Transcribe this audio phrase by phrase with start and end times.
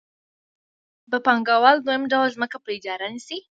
[1.09, 3.37] ب پانګوال دویم ډول ځمکه په اجاره نیسي